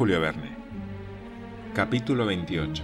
[0.00, 0.56] Julio Verne.
[1.74, 2.82] Capítulo 28.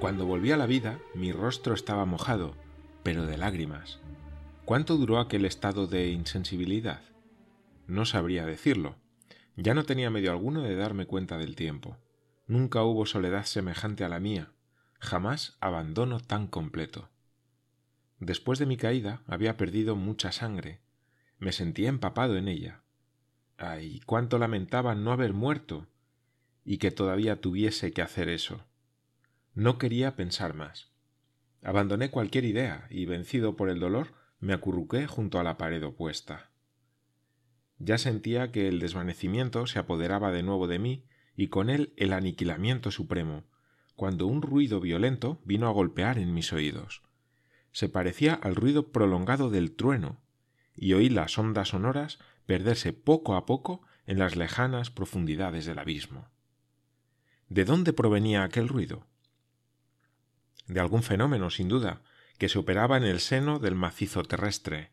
[0.00, 2.56] Cuando volví a la vida, mi rostro estaba mojado,
[3.04, 4.00] pero de lágrimas.
[4.64, 7.00] ¿Cuánto duró aquel estado de insensibilidad?
[7.86, 8.96] No sabría decirlo.
[9.54, 11.96] Ya no tenía medio alguno de darme cuenta del tiempo.
[12.48, 14.50] Nunca hubo soledad semejante a la mía,
[14.98, 17.08] jamás abandono tan completo.
[18.18, 20.80] Después de mi caída había perdido mucha sangre,
[21.38, 22.83] me sentía empapado en ella.
[23.56, 25.86] Ay, cuánto lamentaba no haber muerto
[26.64, 28.64] y que todavía tuviese que hacer eso.
[29.54, 30.92] No quería pensar más.
[31.62, 36.50] Abandoné cualquier idea y, vencido por el dolor, me acurruqué junto a la pared opuesta.
[37.78, 41.06] Ya sentía que el desvanecimiento se apoderaba de nuevo de mí
[41.36, 43.44] y con él el aniquilamiento supremo,
[43.94, 47.02] cuando un ruido violento vino a golpear en mis oídos.
[47.72, 50.20] Se parecía al ruido prolongado del trueno,
[50.76, 56.28] y oí las ondas sonoras perderse poco a poco en las lejanas profundidades del abismo.
[57.48, 59.06] ¿De dónde provenía aquel ruido?
[60.66, 62.02] De algún fenómeno, sin duda,
[62.38, 64.92] que se operaba en el seno del macizo terrestre,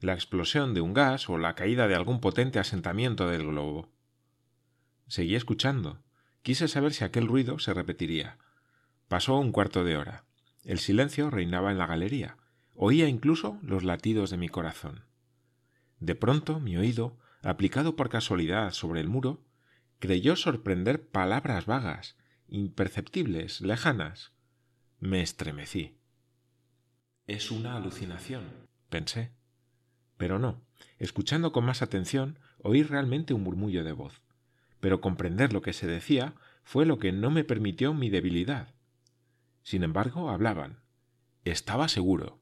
[0.00, 3.88] la explosión de un gas o la caída de algún potente asentamiento del globo.
[5.08, 6.02] Seguí escuchando.
[6.42, 8.38] Quise saber si aquel ruido se repetiría.
[9.08, 10.24] Pasó un cuarto de hora.
[10.64, 12.36] El silencio reinaba en la galería,
[12.78, 15.04] Oía incluso los latidos de mi corazón.
[16.00, 19.44] De pronto mi oído, aplicado por casualidad sobre el muro,
[19.98, 22.16] creyó sorprender palabras vagas,
[22.48, 24.32] imperceptibles, lejanas.
[25.00, 25.98] Me estremecí.
[27.26, 28.44] Es una alucinación,
[28.88, 29.32] pensé.
[30.16, 30.62] Pero no.
[30.98, 34.22] Escuchando con más atención, oí realmente un murmullo de voz.
[34.80, 38.74] Pero comprender lo que se decía fue lo que no me permitió mi debilidad.
[39.62, 40.80] Sin embargo, hablaban.
[41.44, 42.40] Estaba seguro.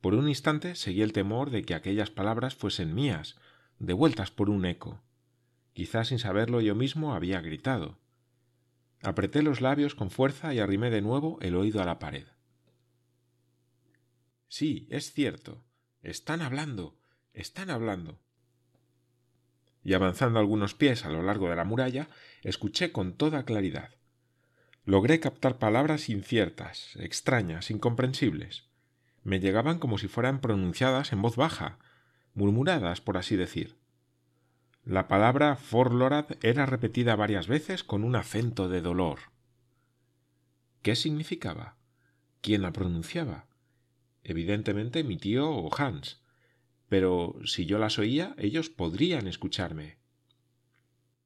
[0.00, 3.36] Por un instante seguí el temor de que aquellas palabras fuesen mías,
[3.78, 5.02] devueltas por un eco.
[5.72, 7.98] Quizás sin saberlo yo mismo había gritado.
[9.02, 12.26] Apreté los labios con fuerza y arrimé de nuevo el oído a la pared.
[14.48, 15.64] Sí, es cierto.
[16.02, 16.96] Están hablando.
[17.32, 18.20] Están hablando.
[19.84, 22.08] Y avanzando algunos pies a lo largo de la muralla,
[22.42, 23.90] escuché con toda claridad.
[24.84, 28.67] Logré captar palabras inciertas, extrañas, incomprensibles
[29.24, 31.78] me llegaban como si fueran pronunciadas en voz baja,
[32.34, 33.76] murmuradas, por así decir.
[34.84, 39.18] La palabra Forlorad era repetida varias veces con un acento de dolor.
[40.82, 41.76] ¿Qué significaba?
[42.40, 43.48] ¿Quién la pronunciaba?
[44.22, 46.22] Evidentemente mi tío o Hans.
[46.88, 49.98] Pero si yo las oía, ellos podrían escucharme.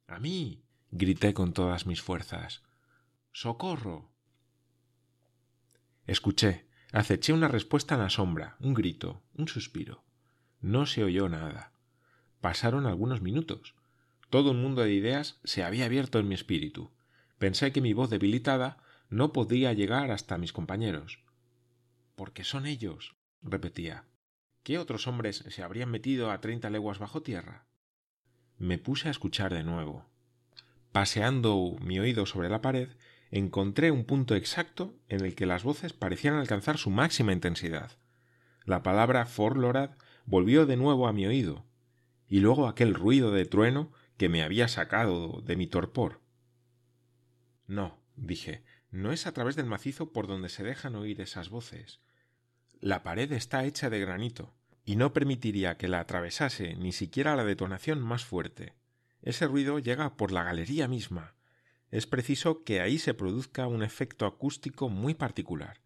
[0.08, 0.64] A mí.
[0.90, 2.62] grité con todas mis fuerzas.
[3.32, 4.12] ¡Socorro!
[6.06, 10.04] Escuché, Aceché una respuesta en la sombra, un grito, un suspiro.
[10.60, 11.72] No se oyó nada.
[12.42, 13.74] Pasaron algunos minutos.
[14.28, 16.90] Todo un mundo de ideas se había abierto en mi espíritu.
[17.38, 18.76] Pensé que mi voz debilitada
[19.08, 21.24] no podía llegar hasta mis compañeros.
[22.14, 24.04] Porque son ellos, repetía.
[24.62, 27.64] ¿Qué otros hombres se habrían metido a treinta leguas bajo tierra?
[28.58, 30.04] Me puse a escuchar de nuevo.
[30.92, 32.90] Paseando mi oído sobre la pared,
[33.32, 37.90] encontré un punto exacto en el que las voces parecían alcanzar su máxima intensidad.
[38.64, 41.64] La palabra Forlorad volvió de nuevo a mi oído,
[42.28, 46.20] y luego aquel ruido de trueno que me había sacado de mi torpor.
[47.66, 52.00] No, dije, no es a través del macizo por donde se dejan oír esas voces.
[52.80, 54.52] La pared está hecha de granito,
[54.84, 58.74] y no permitiría que la atravesase ni siquiera la detonación más fuerte.
[59.22, 61.34] Ese ruido llega por la galería misma,
[61.92, 65.82] es preciso que ahí se produzca un efecto acústico muy particular.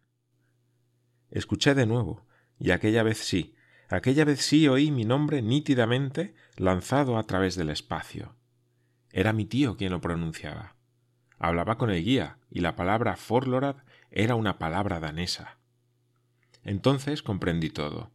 [1.29, 2.25] Escuché de nuevo,
[2.57, 3.55] y aquella vez sí,
[3.89, 8.35] aquella vez sí oí mi nombre nítidamente lanzado a través del espacio.
[9.11, 10.77] Era mi tío quien lo pronunciaba.
[11.39, 13.75] Hablaba con el guía, y la palabra Forlorad
[14.09, 15.57] era una palabra danesa.
[16.63, 18.11] Entonces comprendí todo.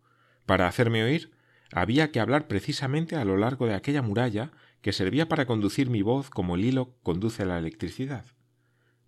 [0.46, 1.32] Para hacerme oír,
[1.70, 4.50] había que hablar precisamente a lo largo de aquella muralla
[4.82, 8.26] que servía para conducir mi voz como el hilo conduce la electricidad.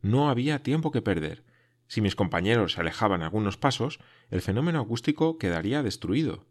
[0.00, 1.44] No había tiempo que perder.
[1.88, 3.98] Si mis compañeros se alejaban algunos pasos,
[4.30, 6.46] el fenómeno acústico quedaría destruido.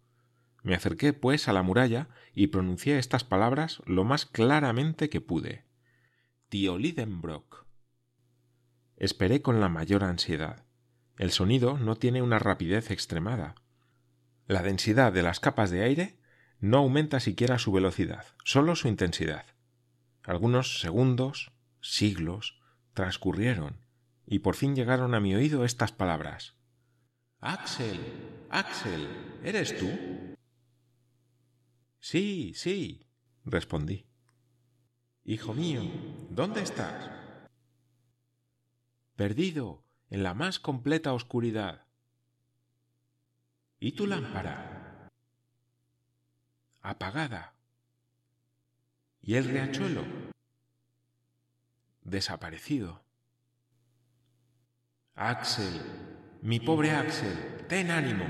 [0.62, 5.66] Me acerqué, pues, a la muralla y pronuncié estas palabras lo más claramente que pude.
[6.50, 7.66] Tío Lidenbrock.
[8.98, 10.66] Esperé con la mayor ansiedad.
[11.18, 13.56] El sonido no tiene una rapidez extremada.
[14.48, 16.18] La densidad de las capas de aire
[16.60, 19.46] no aumenta siquiera su velocidad, solo su intensidad.
[20.24, 21.52] Algunos segundos,
[21.82, 22.60] siglos,
[22.94, 23.86] transcurrieron,
[24.26, 26.56] y por fin llegaron a mi oído estas palabras.
[27.40, 28.00] Axel,
[28.50, 29.08] Axel,
[29.44, 29.90] ¿eres tú?
[32.00, 33.08] Sí, sí,
[33.44, 34.06] respondí.
[35.26, 35.84] Hijo mío,
[36.30, 37.10] ¿dónde estás?
[39.16, 41.88] Perdido en la más completa oscuridad.
[43.80, 44.73] ¿Y tu lámpara?
[46.86, 47.54] Apagada.
[49.22, 50.04] ¿Y el riachuelo?
[52.02, 53.02] Desaparecido.
[55.16, 55.82] Axel,
[56.42, 58.26] mi pobre Axel, ten ánimo.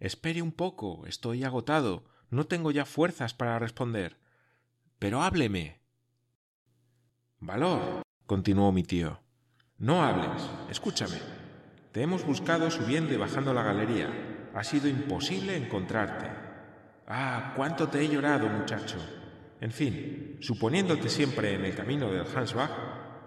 [0.00, 4.18] Espere un poco, estoy agotado, no tengo ya fuerzas para responder.
[4.98, 5.80] Pero hábleme.
[7.38, 9.20] Valor, continuó mi tío.
[9.76, 11.20] No hables, escúchame.
[11.92, 14.50] Te hemos buscado subiendo y bajando la galería.
[14.54, 16.37] Ha sido imposible encontrarte.
[17.10, 18.98] Ah, cuánto te he llorado, muchacho.
[19.62, 22.70] En fin, suponiéndote siempre en el camino del Hansbach,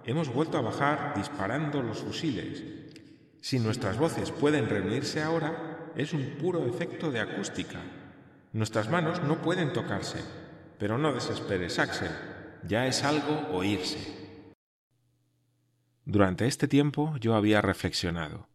[0.05, 2.63] hemos vuelto a bajar disparando los fusiles.
[3.41, 7.79] Si nuestras voces pueden reunirse ahora, es un puro efecto de acústica.
[8.53, 10.19] Nuestras manos no pueden tocarse,
[10.77, 12.11] pero no desesperes, Axel,
[12.67, 14.45] ya es algo oírse.
[16.05, 18.47] Durante este tiempo yo había reflexionado.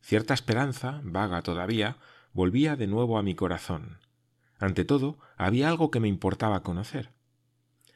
[0.00, 1.98] Cierta esperanza, vaga todavía,
[2.32, 3.98] volvía de nuevo a mi corazón.
[4.62, 7.10] Ante todo, había algo que me importaba conocer.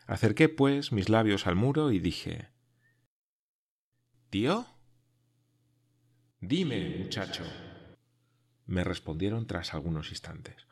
[0.09, 2.49] Acerqué, pues, mis labios al muro y dije
[4.31, 4.67] ¿Tío?
[6.41, 7.45] Dime, muchacho.
[8.67, 10.67] me respondieron tras algunos instantes.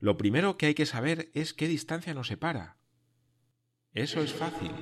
[0.00, 2.78] Lo primero que hay que saber es qué distancia nos separa.
[3.92, 4.72] Eso es fácil.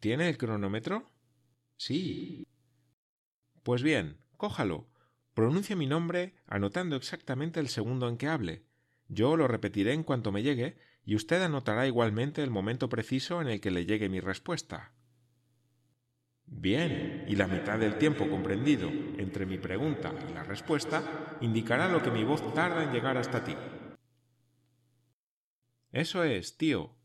[0.00, 1.12] ¿Tiene el cronómetro?
[1.76, 2.48] Sí.
[3.62, 4.88] Pues bien, cójalo.
[5.38, 8.64] Pronuncie mi nombre anotando exactamente el segundo en que hable.
[9.06, 13.46] Yo lo repetiré en cuanto me llegue y usted anotará igualmente el momento preciso en
[13.46, 14.94] el que le llegue mi respuesta.
[16.44, 22.02] Bien, y la mitad del tiempo comprendido entre mi pregunta y la respuesta indicará lo
[22.02, 23.54] que mi voz tarda en llegar hasta ti.
[25.92, 26.96] Eso es, tío.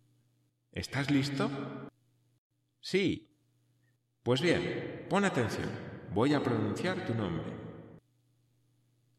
[0.72, 1.52] ¿Estás listo?
[2.82, 3.38] Sí.
[4.24, 5.70] Pues bien, pon atención.
[6.12, 7.63] Voy a pronunciar tu nombre.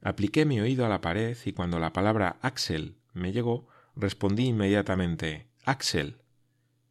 [0.05, 5.49] Apliqué mi oído a la pared y cuando la palabra Axel me llegó, respondí inmediatamente
[5.65, 6.19] Axel.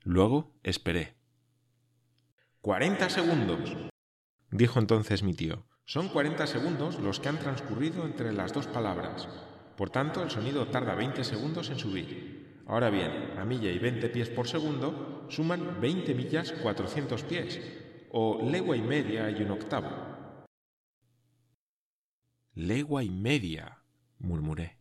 [0.01, 1.13] Luego esperé.
[2.61, 3.77] Cuarenta segundos.
[4.49, 5.63] dijo entonces mi tío.
[5.85, 9.29] Son cuarenta segundos los que han transcurrido entre las dos palabras.
[9.77, 12.63] Por tanto, el sonido tarda veinte segundos en subir.
[12.65, 17.61] Ahora bien, a milla y veinte pies por segundo suman veinte millas cuatrocientos pies,
[18.09, 20.12] o legua y media y un octavo.
[22.55, 23.79] Legua y media,
[24.19, 24.77] murmuré.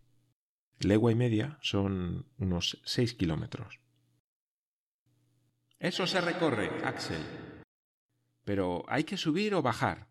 [0.80, 3.80] Legua y media son unos seis kilómetros.
[5.78, 7.22] Eso se recorre, Axel,
[8.44, 10.08] pero ¿hay que subir o bajar?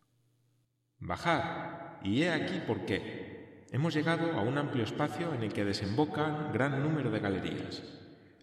[0.99, 1.99] Bajar.
[2.03, 3.65] Y he aquí por qué.
[3.71, 7.83] Hemos llegado a un amplio espacio en el que desembocan gran número de galerías.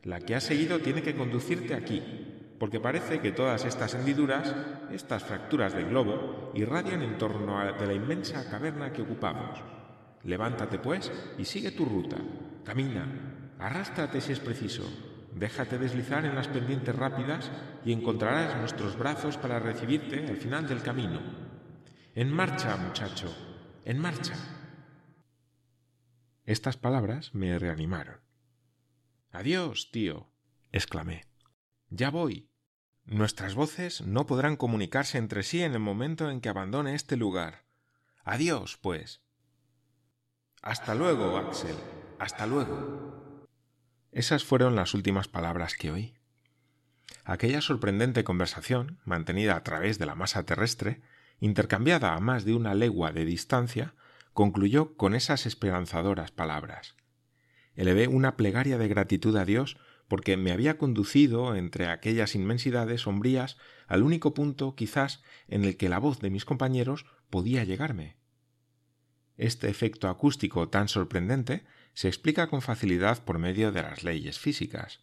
[0.05, 2.03] La que has seguido tiene que conducirte aquí,
[2.59, 4.55] porque parece que todas estas hendiduras,
[4.91, 9.61] estas fracturas del globo, irradian en torno de la inmensa caverna que ocupamos.
[10.25, 12.17] Levántate, pues, y sigue tu ruta.
[12.65, 14.85] Camina, arrástrate si es preciso,
[15.39, 17.51] Déjate deslizar en las pendientes rápidas
[17.85, 21.21] y encontrarás nuestros brazos para recibirte al final del camino.
[22.15, 23.33] En marcha, muchacho,
[23.85, 24.35] en marcha.
[26.45, 28.21] Estas palabras me reanimaron.
[29.31, 30.33] Adiós, tío,
[30.73, 31.27] exclamé.
[31.91, 32.48] Ya voy.
[33.11, 37.65] Nuestras voces no podrán comunicarse entre sí en el momento en que abandone este lugar.
[38.23, 39.23] Adiós, pues.
[40.61, 41.75] Hasta luego, Axel.
[42.19, 43.49] Hasta luego.
[44.13, 46.19] Esas fueron las últimas palabras que oí.
[47.25, 51.01] Aquella sorprendente conversación, mantenida a través de la masa terrestre,
[51.41, 53.95] intercambiada a más de una legua de distancia,
[54.35, 56.95] concluyó con esas esperanzadoras palabras.
[57.75, 63.59] Elevé una plegaria de gratitud a Dios porque me había conducido entre aquellas inmensidades sombrías
[63.87, 68.17] al único punto quizás en el que la voz de mis compañeros podía llegarme.
[69.37, 75.01] Este efecto acústico tan sorprendente se explica con facilidad por medio de las leyes físicas.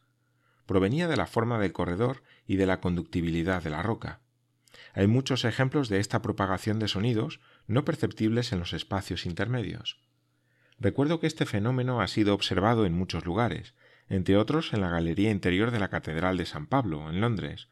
[0.65, 4.21] Provenía de la forma del corredor y de la conductibilidad de la roca.
[4.93, 9.99] Hay muchos ejemplos de esta propagación de sonidos no perceptibles en los espacios intermedios.
[10.79, 13.73] Recuerdo que este fenómeno ha sido observado en muchos lugares,
[14.09, 17.69] entre otros en la galería interior de la Catedral de San Pablo, en Londres,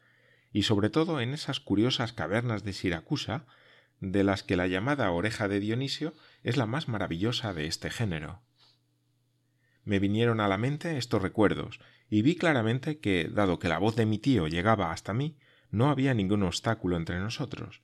[0.52, 3.46] y sobre todo en esas curiosas cavernas de Siracusa,
[4.00, 8.42] de las que la llamada oreja de Dionisio es la más maravillosa de este género
[9.84, 13.96] me vinieron a la mente estos recuerdos, y vi claramente que, dado que la voz
[13.96, 15.36] de mi tío llegaba hasta mí,
[15.70, 17.82] no había ningún obstáculo entre nosotros.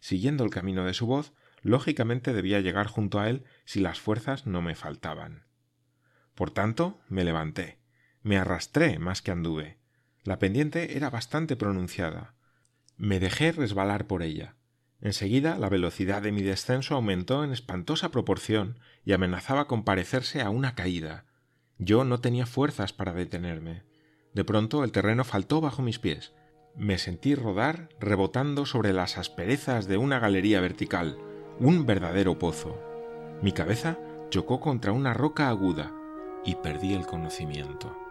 [0.00, 4.46] Siguiendo el camino de su voz, lógicamente debía llegar junto a él si las fuerzas
[4.46, 5.45] no me faltaban.
[6.36, 7.78] Por tanto, me levanté,
[8.22, 9.78] Me arrastré más que anduve.
[10.22, 12.34] La pendiente era bastante pronunciada.
[12.98, 14.56] Me dejé resbalar por ella.
[15.00, 20.50] Enseguida la velocidad de mi descenso aumentó en espantosa proporción y amenazaba con parecerse a
[20.50, 21.24] una caída.
[21.78, 23.84] Yo no tenía fuerzas para detenerme.
[24.34, 26.34] De pronto el terreno faltó bajo mis pies.
[26.74, 31.16] Me sentí rodar rebotando sobre las asperezas de una galería vertical,
[31.60, 32.78] un verdadero pozo.
[33.40, 35.94] Mi cabeza chocó contra una roca aguda
[36.46, 38.05] y perdí el conocimiento.